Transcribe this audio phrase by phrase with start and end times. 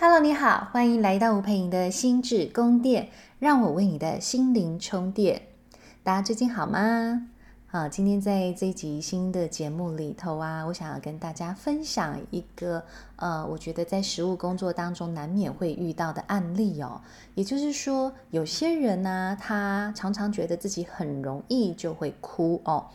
[0.00, 3.08] Hello，你好，欢迎来到吴佩莹的心智宫殿，
[3.40, 5.42] 让我为你的心灵充电。
[6.04, 7.26] 大家最近好吗？
[7.66, 12.84] 好，今天在这一集新的节目里头啊，我想要跟大家分享一个
[13.16, 17.00] 呃，我觉得在实务工作当中难免会遇到的案例哦。
[17.34, 22.86] 也就是说，有些人呢、他常常觉得自己很容易就会哭哦。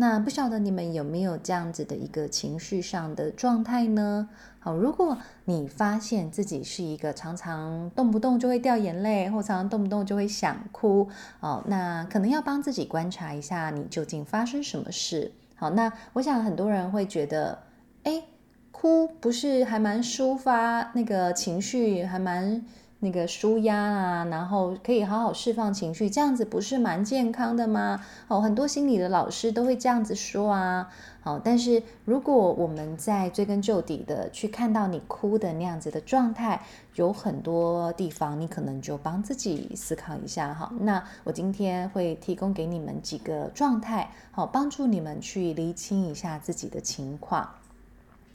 [0.00, 4.28] 那不晓得你们有没有这样子的一个情绪上的状态呢？
[4.68, 11.08] 好，如果你发现自己是一个常常动不动就会掉眼泪，或常常动不动就会想哭，
[11.40, 15.32] 哦，那可能要帮自己观察一下，你究竟发生什么事。
[15.54, 17.60] 好，那我想很多人会觉得，
[18.02, 18.24] 哎，
[18.70, 22.62] 哭不是还蛮抒发那个情绪，还蛮。
[23.00, 28.04] 那个舒压啊，然后可以好好释放情绪，这样子不是蛮健康的吗？
[28.26, 30.88] 哦，很多心理的老师都会这样子说啊。
[31.20, 36.60] 好，但是如果我们在追根究底的去看到你哭的那样子的状态，
[36.94, 40.72] 有很多地方你可能就帮自己思考一下哈。
[40.80, 47.48] 那我今天会提供给你们几个状态，好，帮助你们去厘清一下自己的情况。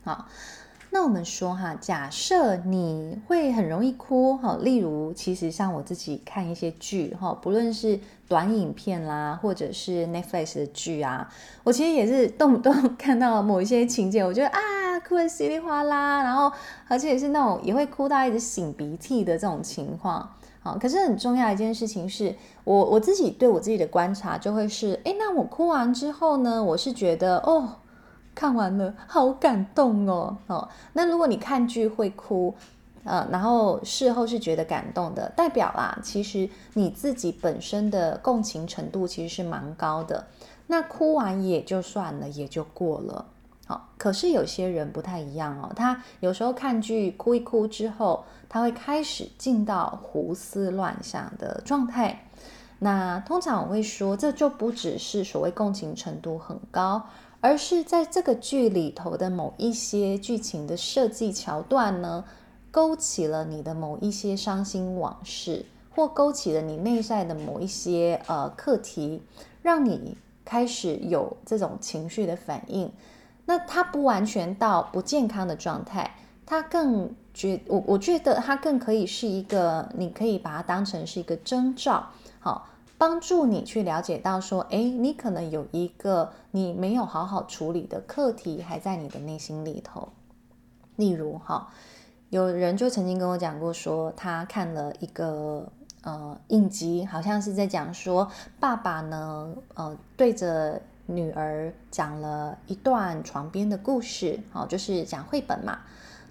[0.06, 0.28] 好。
[0.94, 11.28] 那我们说哈，假设你会很容易哭哈，例如，其实像我自己看一些剧哈，不论是短影片啦，或者是 Netflix 的剧啊，
[11.64, 14.60] 我其实也是动不动 看到某一些情节，我觉得啊，
[15.00, 16.52] 哭得稀里哗啦，然后
[16.88, 20.30] 而且也是那种也会哭到一直擤鼻涕的这种情况。
[20.62, 27.78] 好，可是很重要一件事情是我我自己对我自己的观察就会是，诶，那我哭完之后呢，我是觉得哦。
[28.36, 30.38] 看完了，好感动哦！
[30.48, 32.54] 哦，那如果你看剧会哭，
[33.04, 40.26] 呃，然后事后是觉得感动的，代表啦，其实你自己本身的共情程度其实是蛮高的。
[40.68, 43.26] 那哭完也就算了，也就过了。
[43.66, 52.26] 好，可是有些人不太一样哦，他有时候看剧哭一哭之后，他会开始进到胡思乱想的状态。
[52.80, 57.02] 那通常我会说，这就不只是所谓共情程度很高。
[57.44, 62.24] 而是在这个剧里头的某一些剧情的设计桥段呢，
[62.72, 69.22] 勾起了你的某一些伤心往事，或勾起了你内在的某一些呃课题，
[69.62, 72.90] 让你开始有这种情绪的反应。
[73.44, 76.16] 那它不完全到不健康的状态，
[76.46, 82.08] 它更觉我我觉得它更可以是一个，你可以把它当成是一个征兆，
[82.40, 82.70] 好。
[83.04, 90.08] 帮助你去了解到说，哎，你可能有一个你没有好好处理的课题，还在你的内心里头。
[90.96, 91.68] 例如，哈，
[92.30, 95.68] 有人就曾经跟我讲过说，他看了一个
[96.04, 105.80] 呃应急，好像是在讲说，爸爸呢，呃，对着女儿讲了一段床边的故事，好，就是讲绘本嘛。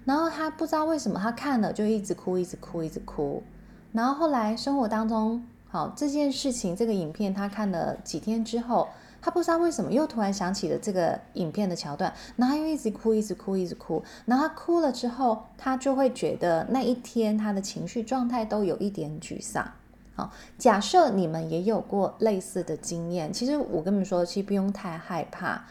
[0.05, 3.43] 然后他不知道为什么，他看了就一直哭，一直哭，一直哭。
[3.91, 5.45] 然后后来生活当中。
[5.73, 8.87] 好，这件事情，这个影片他看了几天之后，
[9.19, 14.03] 他不知道为什么又突然想起了这个影片的桥段，然后他又一直哭，一直哭，一直哭。
[14.25, 19.67] 然后他哭了之后，他就会觉得那一天他的情绪状态都有一点沮丧。
[20.13, 25.65] 好，假设你们也有过类似的经验，其实我跟你们说，其实不用太害怕，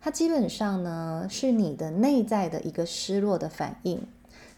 [0.00, 4.04] 它基本上呢是你的内在的一个失落的反应。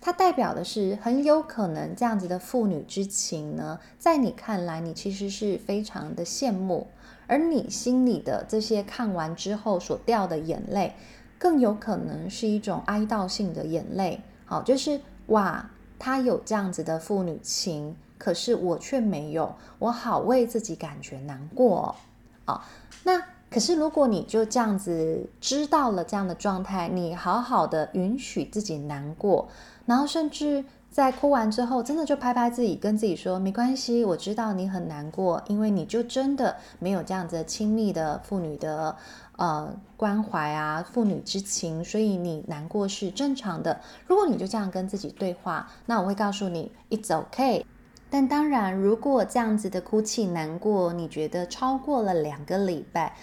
[0.06, 6.86] 它代表的是很有可能这样子的父女之情呢，在你看来，你其实是非常的羡慕，
[7.26, 10.94] 而你心里的这些看完之后所掉的眼泪，
[11.40, 14.20] 更有可能是一种哀悼性的眼泪。
[14.44, 15.68] 好，就是哇，
[15.98, 21.96] 他有这样子的父女情，可是我却没有，我好为自己感觉难过。
[22.44, 22.64] 好，
[23.02, 23.20] 那。
[23.48, 29.48] 可是，如果你就这样子知道了这样的状态，你好好的允许自己难过，
[29.86, 38.94] 然后甚至在哭完之后，真的就拍拍自己，跟自己说没关系，我知道你很难过，因为你就真的没有这样子亲密的父女的
[39.36, 43.80] 呃关怀啊，父女之情，所以你难过是正常的。
[44.06, 47.64] 如果你就这样跟自己对话，那我会告诉你，It's okay。
[48.10, 53.16] 但当然，如果这样子的哭泣难过，你觉得超过了两个礼拜。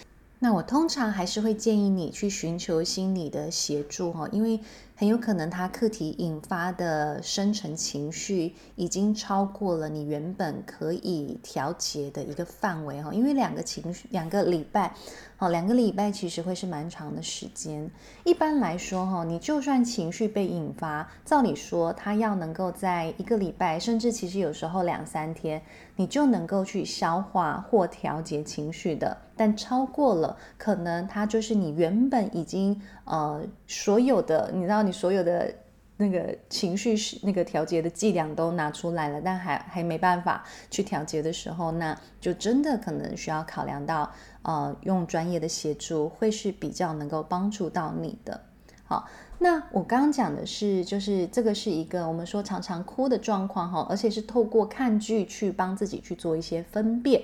[0.44, 4.60] 那我通常还是会建议你去寻求心理的协助哈，因为
[4.94, 14.94] 很有可能他课题引发的深层情绪已经超过了你原本可以调节的一个范围哈，因为两个情绪两个礼拜。
[15.38, 17.90] 哦，两个礼拜其实会是蛮长的时间。
[18.26, 25.62] 一般来说，哈，你就算情绪被引发，照理说，他要能够在一个礼拜，甚至其实有时候两三天，
[25.96, 29.18] 你就能够去消化或调节情绪的。
[29.36, 35.54] 但超过了，可能它就是你原本已经呃所有的，你知道，你所有的
[35.98, 48.42] 那个情绪是那个调节的剂量都拿出来了，但还还没办法去调节的时候，那就真的可能需要考量到，呃，用专业的协助会是比较能够帮助到你的。
[48.86, 49.08] 好，
[49.40, 57.22] 那我刚刚讲的是，就是这个是一个我们说常常哭的状况哈，而且是透过看剧去帮自己去做一些分辨。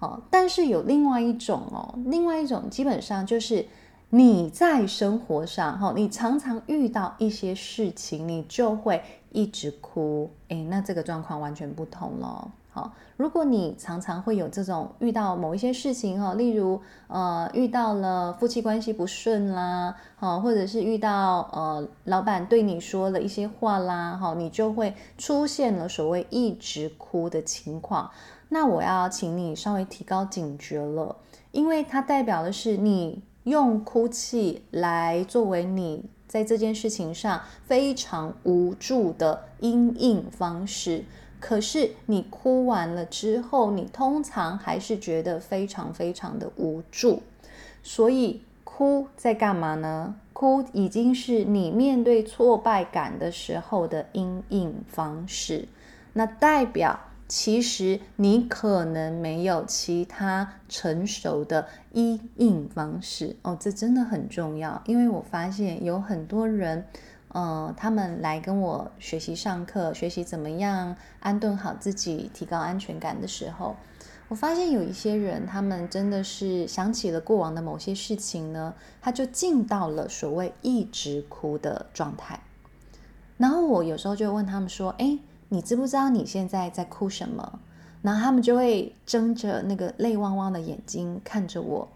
[0.00, 3.66] 哦，但是有另外一种哦，另外一种基本上就是。
[4.10, 9.02] 你在生活上，哈，你常常遇到一些事情，你就会
[9.32, 12.50] 一直哭，诶，那这个状况完全不同了。
[12.70, 28.10] 好，如果你常常会有这种遇到某一些事情，哈，例如，呃，遇到了夫妻关系不顺啦，哈，或者是遇到呃，老板对你说了一些话啦，哈，你就会出现了所谓一直哭的情况。
[28.48, 31.16] 那我要请你稍微提高警觉了，
[31.52, 33.22] 因为它代表的是你。
[33.44, 41.02] 用哭泣来作为你在这件事情上非常无助的因应方式，
[41.40, 47.22] 可是你哭完了之后，你通常还是觉得非常非常的无助。
[47.82, 50.16] 所以哭在干嘛呢？
[50.34, 55.66] 哭已经是你面对挫败感的时候的因应方式，
[56.12, 57.00] 那代表。
[57.28, 64.82] 其实你可能没有其他成熟的因应方式哦，这真的很重要。
[64.86, 66.86] 因为我发现有很多人，
[67.28, 73.76] 呃，他们来跟我学习上课，学习怎么样安顿好自己、提高安全感的时候，
[74.28, 78.72] 我发现有一些人，他们真的是想起了过往的某些事情呢，
[79.02, 82.40] 他就进到了所谓一直哭的状态。
[83.36, 87.60] 然后我有时候就问他们说：“哎。”你知不知道你现在在哭什么？
[88.00, 91.88] 然后他们就会睁着那个泪汪汪的眼睛看着我，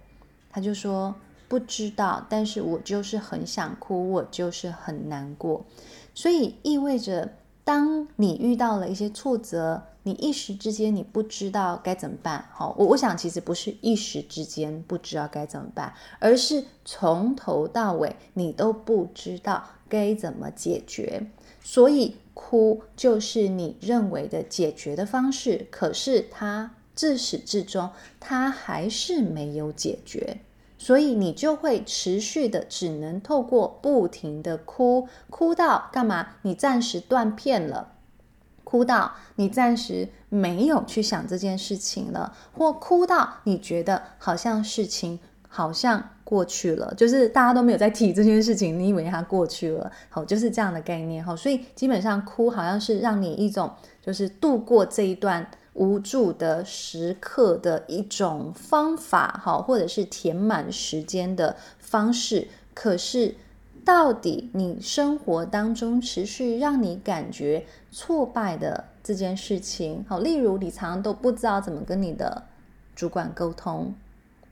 [0.51, 1.15] 他就说
[1.49, 5.65] 不知道，但是我就是很想哭，我就是很难过。
[6.15, 7.33] 所以意味着，
[7.63, 12.45] 当你遇到了一些挫折，你一时之间你不知道该怎么办。
[12.53, 21.29] 好，我我想其实不是一时之间不知道该怎么办，而是从头到尾你都不知道该怎么解决。
[21.63, 30.41] 所以哭就是你认为的解决的方式，可是它自始至终它还是没有解决，
[30.79, 36.37] 所以你就会持续的只能透过不停的哭，哭到干嘛？
[36.43, 37.93] 你暂时断片了，
[38.65, 46.11] 哭到你暂时没有去想这件事情了，或哭到你觉得好像事情好像。
[46.33, 53.71] 过去了，就是大家都没有在提这件事情，你以为它过去了，好，就是这样的概念，好，所以基本上哭好像是让你一种
[54.01, 62.49] 就是度过这一段无助的时刻的一种方法，好，或者是填满时间的方式。
[62.73, 63.35] 可是，
[63.85, 72.43] 到底你生活当中持续让你感觉挫败的这件事情，好，例如你常常都不知道怎么跟你的
[72.97, 73.95] 主管沟通。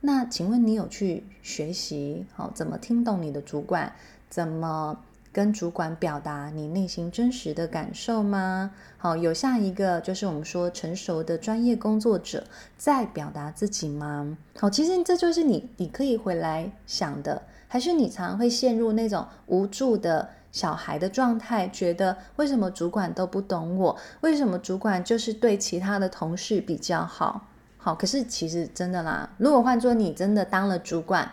[0.01, 3.93] 那请问你有去学习好怎么听懂你的主管，
[4.29, 4.97] 怎么
[5.31, 8.71] 跟主管表达你内心真实的感受吗？
[8.97, 12.43] 好，有像一个就是我们说成熟的专业工作者
[12.77, 14.35] 在表达自己吗？
[14.57, 23.95] 好，其实这就是你你可以回来想的，还是你常常会陷入那种无助的小孩的状态，觉得为什么主管都不懂我？
[24.21, 27.47] 为什么主管就是对其他的同事比较好？
[27.83, 31.31] 好，可是其实真的啦，如果换作你真的当了主管，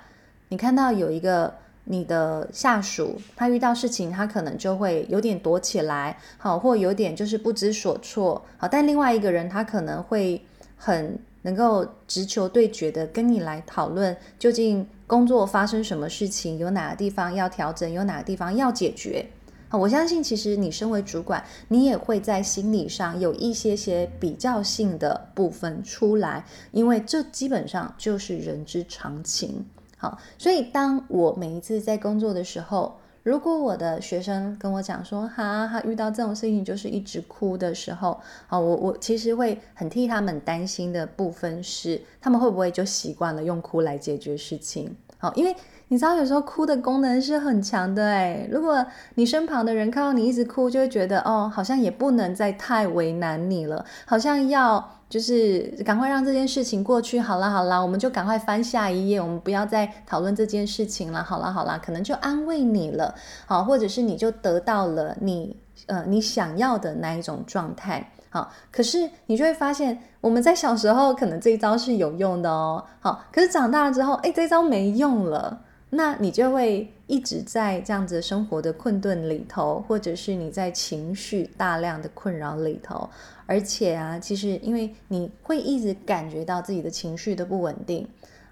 [0.49, 10.43] 你看到有一个你的下属，他遇到事情，他可能就会有点躲起来，好，或有点就是不知所措，好，但另外一个人他可能会
[10.78, 19.26] 很能够直球对决的跟你来讨论，究竟工作发生什么事情，有哪个地方要调整，有哪个地方要解决。
[19.71, 29.67] 好，我相信其实你身为主管，你也会在心理上有一些些比较性的部分出来，因为这基本上就是人之常情。
[29.99, 44.97] 好，所以当我每一次在工作的时候，如果我的学生跟我讲说，哈，他遇到这种事情就是一直哭的时候，好，我我其实会很替他们担心的部分是，他们会不会就习惯了用哭来解决事情？
[45.19, 45.55] 好，因为。
[45.91, 48.85] 你知道有时候哭的功能是很强的诶，如果
[49.15, 57.19] 你身旁的人看到你一直哭，就会觉得哦，好像也不能再太为难你了，好像要就是赶快让这件事情过去。
[57.19, 61.25] 好啦好啦，我们就赶快翻下一页，我们不要再讨论这件事情了。
[61.25, 63.15] 好啦好啦，可能就安慰你了，
[63.47, 65.57] 好，或者是你就得到了你
[65.87, 68.13] 呃你想要的那一种状态。
[68.30, 72.85] 好，可是你就会发现，我们在小时候可能这一招是有用的哦。
[73.00, 75.64] 好，可是长大了之后，诶，这一招没用了。
[75.90, 83.08] 那你就会一直在这样子生活的困顿里头，或者是你在情绪大量的困扰里头，
[83.47, 88.06] 而且啊，其实因为你会一直感觉到自己的情绪的不稳定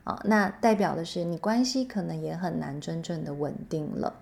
[0.05, 4.15] 啊，那代表的是你关系可能也很难真正的稳定了。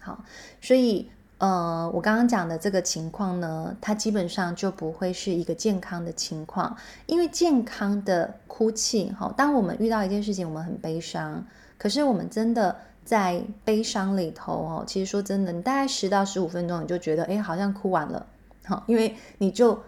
[0.00, 0.24] 好，
[0.60, 1.10] 所以。
[1.40, 11.42] 呃，我刚刚讲的这个情况呢，它基本上就不会是一个健康的情况，因为健康的哭泣，哈，当我们遇到一件事情，我们很悲伤，
[11.78, 18.26] 可是我们真的在悲伤里头，哦，其实说真的，你大概十到十五分钟，你就觉得，哎，好像哭完了，
[18.66, 19.78] 好，因为你就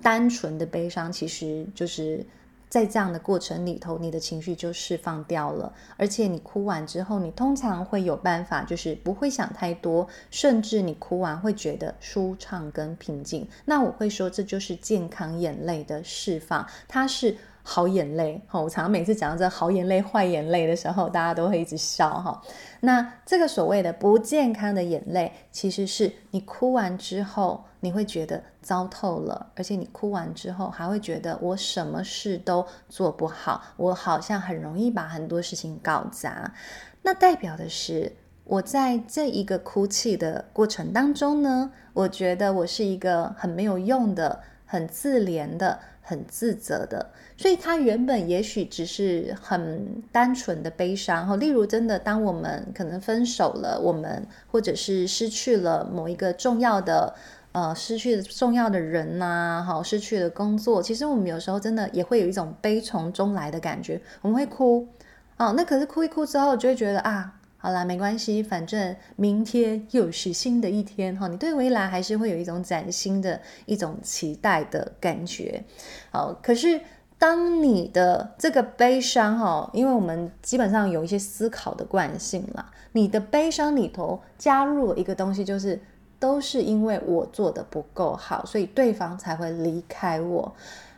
[0.00, 2.24] 单纯的悲伤，其实就是。
[2.72, 13.46] 在这样的过程里头，你的情绪就释放掉了，而且你哭完之后，你通常会有办法，就是不会想太多，甚至你哭完会觉得舒畅跟平静。
[13.66, 18.40] 那我会说，这就是健康眼泪的释放，它是好眼泪。
[18.50, 22.42] 我常常每次讲到这好眼泪、坏眼泪的时候，大家都会一直笑哈。
[22.80, 27.64] 那这个所谓的不健康的眼泪，其实是你哭完之后。
[27.84, 36.54] 你会觉得糟透了，而且你哭完之后还会觉得我什么事都做不好，我好像很容易把很多事情搞砸。
[37.02, 38.12] 那代表的是
[38.44, 44.40] 我在这一个哭泣的过程当中呢，我觉得我是一个很没有用的、
[44.72, 47.10] 很自怜的、很自责的。
[47.36, 57.14] 所以他原本也许只是很单纯的悲伤，哈，例如真的当我们可能分手了，我们或者是失去了某一个重要的。
[57.54, 60.82] 呃，失去了重要的人呐、啊，好，失去了工作。
[60.82, 64.88] 其实我们有时候真的也会有一种悲从中来的感觉，我们会哭，
[65.36, 75.62] 哦，那可是哭一哭之后，就会觉得啊，好啦，没关系，反正明天又是新的一天，哈、你对未来还是会有一种崭新的一种期待的感觉，
[76.10, 76.80] 好，可是
[77.16, 85.78] 当你的这个悲伤，哈、因为我们基本上有一些思考的惯性啦，你的悲伤里头加入了一个东西，就是。
[86.22, 90.54] 都是因为我做的不够好，所以对方才会离开我。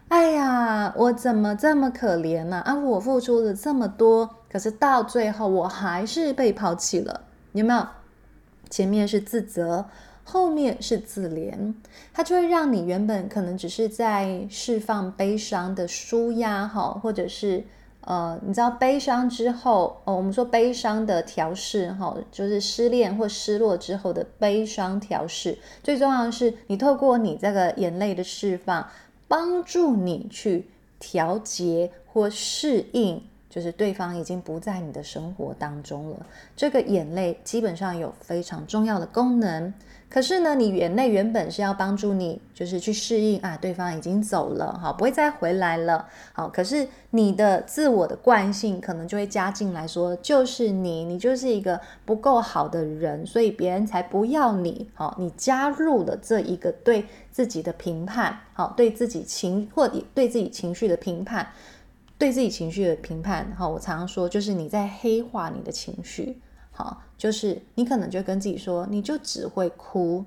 [0.09, 2.59] 哎呀，我怎么这么可怜呢？
[2.59, 7.23] 啊，我付出了这么多，可是到最后我还是被抛弃了。
[7.55, 7.85] 有没有？
[8.71, 9.85] 前面是自责，
[10.23, 11.75] 后面是自怜，
[12.13, 17.65] 它就会让你原本可能只是在释放悲伤的舒压，哈，或者是。
[18.07, 25.59] 呃，你知道悲伤之后，哦，我们说悲伤的调试，哈，就是失恋或失落之后的悲伤调试。
[25.83, 28.87] 最重要的是，你透过你这个眼泪的释放，
[29.27, 30.69] 帮助你去
[30.99, 36.17] 调节或适应，就是对方已经不在你的生活当中了。
[36.57, 39.73] 这个眼泪基本上有非常重要的功能。
[40.09, 46.49] 可是呢，你眼泪原本是要帮助你，就是去适应啊，对方已经走了，好，不会再回来了，好。
[46.49, 61.49] 可是你的自我的惯性可能就会加进来说，就是你，你就是一个不够好的人，所以别人才不要你，好，你加入了这一个对自己的评判，好，对自己情或对自己情绪的评判，
[62.19, 66.41] 对自己情绪的评判，好，我常常说，就是你在黑化你的情绪。
[66.77, 70.25] 好，就是你可能就跟自己说，你就只会哭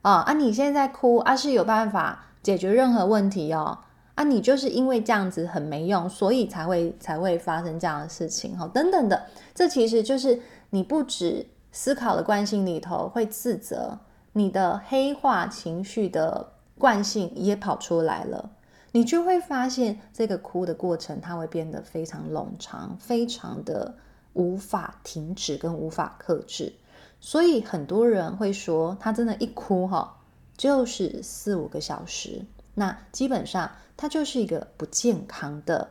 [0.00, 0.32] 啊啊！
[0.32, 3.78] 你现在哭啊，是有办法解决任何问题哦
[4.14, 4.24] 啊！
[4.24, 9.26] 你就是因为这样子很没用，所以才会才会发生这样的事情，哈，等等的。
[9.54, 13.98] 这其实就是你不止思考的惯性里头会自责，
[14.32, 18.50] 你的黑化情绪的惯性也跑出来了，
[18.92, 23.94] 你就会发现这个哭的过程，它会变得非常冗长，非常的。
[24.34, 26.72] 无法停止跟无法克制，
[27.18, 30.18] 所以很多人会说，他真的，一哭哈，
[30.56, 32.44] 就是四五个小时。
[32.74, 35.90] 那基本上，他就是一个不健康的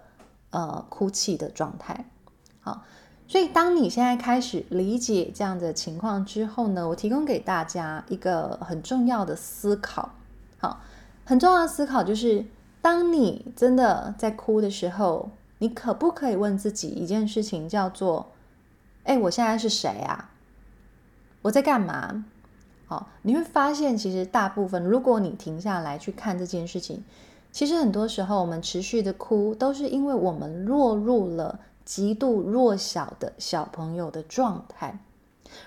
[0.51, 2.05] 呃哭泣的状态。
[2.61, 2.85] 好，
[3.27, 10.13] 所以当你现在开始理解这样的情况之后呢，我提供给大家一个很重要的思考。
[10.57, 10.79] 好，
[11.25, 12.45] 很重要的思考就是，
[12.81, 15.29] 当你真的在哭的时候。
[15.61, 18.31] 你可不可以问自己一件事情，叫做：
[19.03, 20.31] 哎，我现在是谁啊？
[21.41, 22.23] 我在干嘛？
[22.87, 27.03] 好，你会发现，其实大部分，如果你停下来去看这件事情，
[27.51, 34.97] 其实很多时候我们持续的哭，都是因为我们落入了极度弱小的小朋友的状态，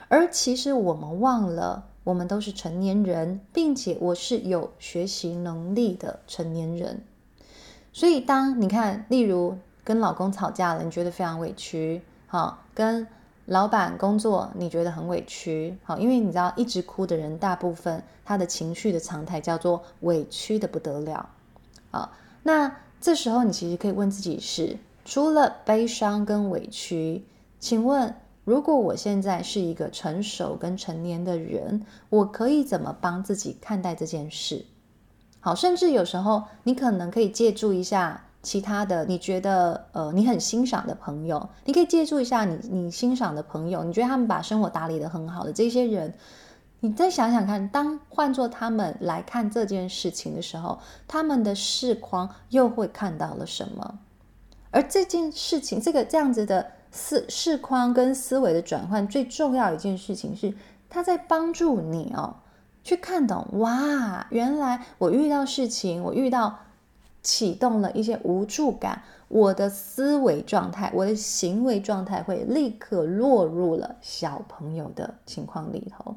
[0.09, 7.03] 而其实我们忘了，我们都是成年人，并且我是有学习能力的成年人。
[7.93, 13.07] 所以，当你看，例如，跟老公吵架了，你觉得非常委屈，好，跟
[13.47, 21.29] 老板工作你觉得很委屈，好，因为你知道一直哭的人，大部分他的情绪的常态叫做委屈的不得了，
[21.91, 22.13] 好，
[22.45, 27.25] 那这时候你其实可以问自己是，除了悲伤跟委屈，
[27.59, 34.65] 请问如果我现在是一个成熟跟成年的人，我可以怎么帮自己看待这件事？
[35.41, 46.13] 好，甚至有时候你可能可以借助一下其他的，你觉得呃你很欣赏的朋友，你可以借助一下你你欣赏的朋友，你觉得他们把生活打理得很好的这些人，
[46.81, 54.01] 你再想想看，当换做他们来看这件事情的时候，他们的视框又会看到了什么？
[54.73, 60.55] 而这件事情，这个这样子的思视框跟思维的转换，最重要一件事情是，
[60.91, 62.37] 它在帮助你哦，
[62.85, 66.59] 去看懂哇，原来我遇到事情，我遇到
[67.23, 76.17] 启动了一些无助感，我的思维状态，我的行为状态会立刻落入了小朋友的情况里头。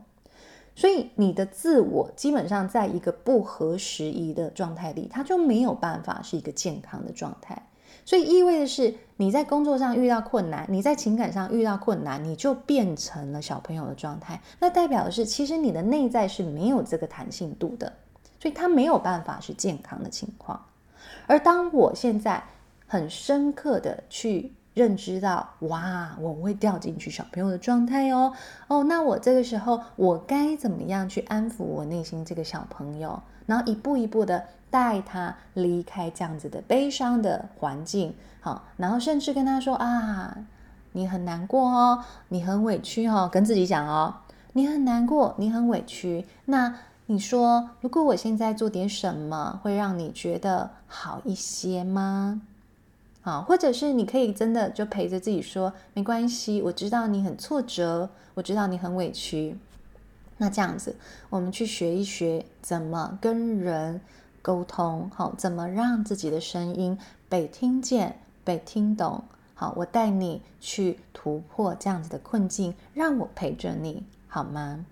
[0.75, 7.65] 所以你的自我基本上在一个不合时宜的状态里，它就没有办法是一个健康的状态。
[8.05, 14.39] 所以意味的是，你在工作上遇到困难，你在情感上遇到困难，你就变成了小朋友的状态。
[14.59, 17.91] 那代表的是，其实你的内在是没有这个弹性度的，
[18.39, 20.63] 所以它没有办法是健康的情况。
[21.27, 22.41] 而当我现在
[22.88, 24.53] 很深刻的去。
[24.75, 28.33] 认知到哇，我会掉进去小朋友的状态哦
[28.67, 40.37] 哦，那我这个时候我该怎么样去安抚我内心这个小朋友，然后一步一步的带他离开这样子的悲伤的环境，好，然后甚至跟他说啊，
[40.93, 44.15] 你很难过哦，你很委屈哦，跟自己讲哦，
[44.53, 46.75] 你很难过，你很委屈，那
[47.05, 52.41] 你说如果我现在做点什么，会让你觉得好一些吗？
[53.23, 59.57] 啊，或者是你可以真的就陪着自己说，没关系，我知道你很挫折，我知道你很委屈。
[60.38, 60.96] 那这样子，
[61.30, 64.01] 我们去学一学怎么跟人
[64.42, 66.98] 沟通，好，怎么让自己的声音
[67.30, 69.24] 被听见、被听懂。
[69.54, 74.86] 好，我带你去突破这样子的困境，让我陪着你，好吗？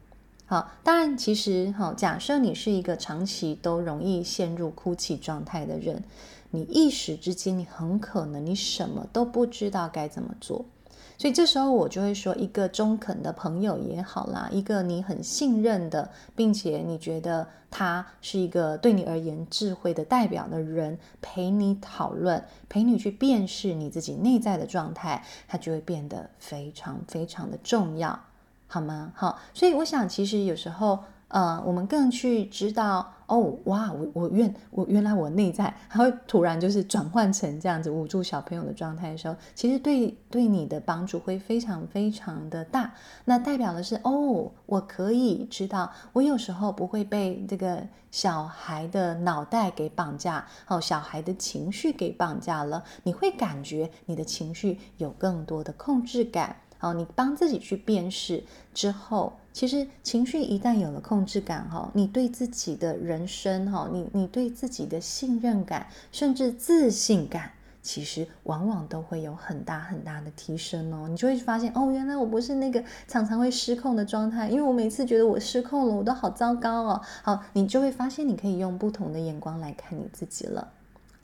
[0.46, 6.04] 好，当然，其实哈，假设你是一个长期都容易陷入哭泣状态的人。
[6.52, 10.64] 你一时之间，你很可能你什么都不知道该怎么做，
[11.18, 28.20] 所以这时候我就会说，一个中肯的朋友也好啦，一个你很信任的，并且你觉得他是一个对你而言智慧的代表的人，陪你讨论，陪你去辨识你自己内在的状态，它就会变得非常非常的重要，
[28.68, 29.14] 好吗？
[29.16, 31.00] 好，所以我想，其实有时候。
[31.34, 42.94] 呃，我们更去知道哦，哇，我我原我原来我内在还会突然就是转换成这样子捂住小朋友的状态的时候，其实对对你的帮助会非常非常的大。
[43.26, 52.84] 那代表的是哦，我可以知道，我有时候不会被这个小孩的脑袋给绑架，哦，小孩的情绪给绑架了。
[53.02, 56.58] 你会感觉你的情绪有更多的控制感。
[56.80, 58.44] 哦，你帮自己去辨识
[58.74, 67.52] 之后，其实情绪一旦有了控制感，哈，你对自己的人生，哈，你你对自己的信任感，甚至自信感，
[67.84, 71.08] 其实往往都会有很大很大的提升哦。
[71.08, 77.02] 你就会发现，哦，原来我不是那个常常会失控的状态，因为我每次觉得我失控了，我都好糟糕哦。
[77.22, 80.74] 好，你就会发现，你可以用不同的眼光来看你自己了。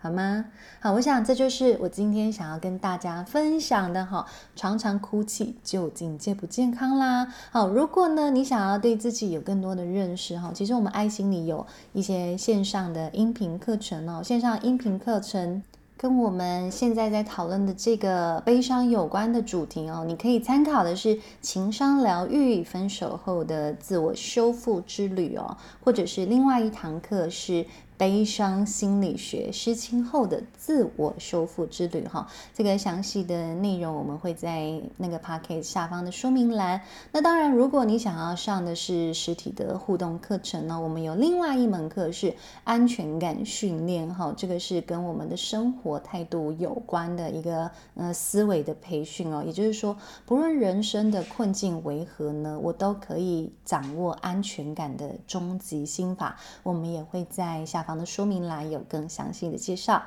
[0.01, 0.45] 好吗？
[0.79, 4.25] 好，我想这就是我今天想要跟大家分享的哈。
[4.55, 7.27] 常常哭泣究竟健不健康啦？
[7.51, 15.61] 好，如果呢你想要对自己有更多的认识哈，其实我们爱心里有一些线上的音频课程哦，线上音频课程
[15.97, 27.65] 跟我们现在在讨论的这个悲伤有关的主题哦，你可以参考的是情商疗愈分手后的自我修复之旅哦，或者是另外一堂课是。
[27.99, 36.81] 悲伤心理学，失亲后的自我修复之旅，哈，这个详细的内容我们会在那个 podcast 下方的说明栏。
[37.11, 42.33] 那当然，如果你想要上的是实体的互动课程呢，我们有另外一门课是
[42.63, 49.43] 安全感训练，哈，这个是跟我们的生活态度有关的一个呃思维的培训哦。
[49.45, 56.37] 也就是说，不论人生的困境为何呢，我都可以掌握安全感的终极心法。
[56.63, 57.99] 我们也会在下方。
[57.99, 60.01] 的说明栏有更详细的介绍。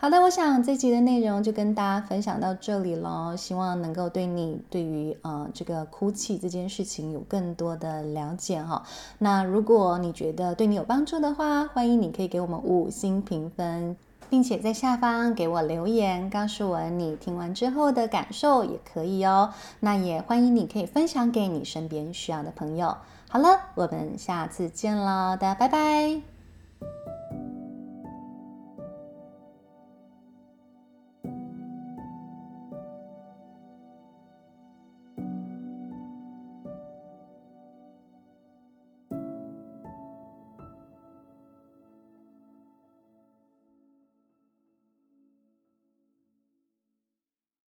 [0.00, 3.36] 好的，我想这集的内容就跟大家分享到这里喽。
[3.36, 8.82] 希望能够对你对于呃这个哭泣这件事情有更多的了解哈。
[9.18, 13.96] 那如果你觉得对你有帮助的话，欢迎你可以给我们五星评分，
[14.28, 19.52] 并且在下方给我留言，告诉我你听完之后的感受也可以哦。
[19.80, 22.96] 那也欢迎你可以分享给你身边需要的朋友。
[23.28, 26.35] 好了，我们下次见喽，大家拜拜。